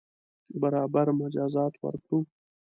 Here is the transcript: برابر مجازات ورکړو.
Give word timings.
برابر 0.61 1.07
مجازات 1.21 1.73
ورکړو. 1.81 2.19